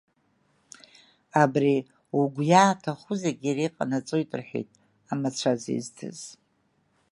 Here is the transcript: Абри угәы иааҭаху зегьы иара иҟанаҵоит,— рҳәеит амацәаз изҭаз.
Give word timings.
Абри 1.41 1.75
угәы 2.17 2.43
иааҭаху 2.51 3.15
зегьы 3.21 3.45
иара 3.47 3.63
иҟанаҵоит,— 3.67 4.29
рҳәеит 4.39 4.69
амацәаз 5.11 5.61
изҭаз. 5.77 6.19